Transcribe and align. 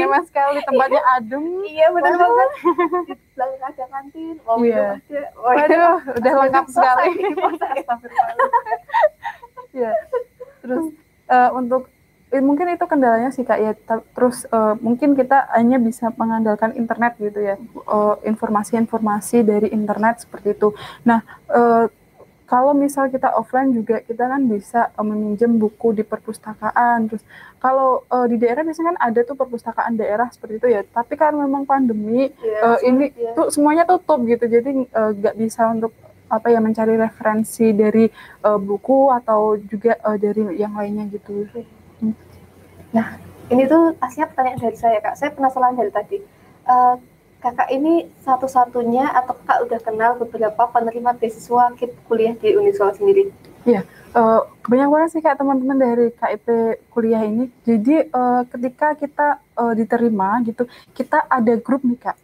nyaman 0.00 0.22
sekali 0.24 0.58
tempatnya 0.64 1.02
adem 1.16 1.44
iya 1.64 1.86
benar 1.92 2.14
banget 2.16 2.50
di 3.08 3.14
belakang 3.36 3.62
ada 3.64 3.84
kantin 3.88 4.36
mau 4.42 4.56
Iya. 4.60 4.96
ada 4.96 5.20
oh, 5.36 5.52
Waduh, 5.52 5.96
udah 6.20 6.32
lengkap 6.44 6.66
sekali. 6.72 7.12
ya. 9.80 9.92
Terus 10.60 10.84
eh, 11.30 11.50
untuk 11.56 11.82
eh, 12.30 12.42
mungkin 12.42 12.66
itu 12.74 12.84
kendalanya 12.84 13.30
sih 13.32 13.44
kak 13.46 13.58
ya. 13.60 13.72
Terus 14.14 14.44
eh, 14.46 14.74
mungkin 14.80 15.16
kita 15.16 15.50
hanya 15.56 15.80
bisa 15.80 16.12
mengandalkan 16.16 16.76
internet 16.76 17.16
gitu 17.18 17.40
ya. 17.40 17.56
Eh, 17.56 18.14
Informasi-informasi 18.28 19.42
dari 19.42 19.68
internet 19.72 20.26
seperti 20.26 20.56
itu. 20.56 20.74
Nah, 21.06 21.24
eh, 21.50 21.84
kalau 22.50 22.74
misal 22.74 23.06
kita 23.06 23.30
offline 23.38 23.70
juga 23.70 24.02
kita 24.02 24.26
kan 24.26 24.42
bisa 24.50 24.90
eh, 24.90 25.06
meminjam 25.06 25.54
buku 25.54 25.94
di 25.94 26.02
perpustakaan. 26.02 27.06
Terus 27.06 27.22
kalau 27.62 28.02
eh, 28.10 28.26
di 28.26 28.42
daerah 28.42 28.66
biasanya 28.66 28.98
kan 28.98 28.98
ada 28.98 29.20
tuh 29.22 29.38
perpustakaan 29.38 29.94
daerah 29.94 30.26
seperti 30.34 30.58
itu 30.58 30.66
ya. 30.74 30.82
Tapi 30.82 31.14
kan 31.14 31.30
memang 31.38 31.62
pandemi 31.62 32.34
Iya, 32.42 32.82
eh, 32.82 32.90
ini 32.90 33.06
sulit 33.14 33.22
ya. 33.22 33.30
tuh 33.38 33.46
semuanya 33.54 33.84
tutup 33.86 34.18
gitu 34.26 34.50
jadi 34.50 34.66
eh, 34.82 35.10
nggak 35.14 35.34
bisa 35.38 35.70
untuk 35.70 35.94
apa 36.26 36.46
ya 36.50 36.58
mencari 36.58 36.98
referensi 36.98 37.70
dari 37.70 38.10
eh, 38.42 38.58
buku 38.58 39.14
atau 39.14 39.54
juga 39.70 39.94
eh, 39.94 40.18
dari 40.18 40.42
yang 40.58 40.74
lainnya 40.74 41.06
gitu 41.06 41.46
Ini 43.50 43.66
tuh 43.66 43.98
aslinya 43.98 44.26
pertanyaan 44.30 44.58
dari 44.62 44.78
saya 44.78 44.98
kak. 44.98 45.14
Saya 45.14 45.30
penasaran 45.34 45.78
dari 45.78 45.90
tadi. 45.94 46.18
Eh, 46.66 46.94
kakak 47.40 47.68
ini 47.72 48.06
satu-satunya 48.22 49.08
atau 49.16 49.34
kakak 49.40 49.58
udah 49.66 49.80
kenal 49.80 50.10
beberapa 50.20 50.62
penerima 50.70 51.16
beasiswa 51.16 51.72
KIP 51.74 51.92
kuliah 52.06 52.36
di 52.36 52.54
Uniswa 52.54 52.92
sendiri? 52.92 53.32
Eh, 54.10 54.40
banyak 54.66 54.88
banget 54.90 55.08
sih 55.14 55.22
kak 55.22 55.38
teman-teman 55.38 55.78
dari 55.78 56.10
KIP 56.10 56.46
kuliah 56.90 57.22
ini 57.22 57.46
jadi 57.62 58.10
eh, 58.10 58.42
ketika 58.50 58.98
kita 58.98 59.38
eh, 59.38 59.74
diterima 59.78 60.42
gitu 60.42 60.66
kita 60.98 61.30
ada 61.30 61.54
grup 61.62 61.86
nih 61.86 61.94
kak 61.94 62.18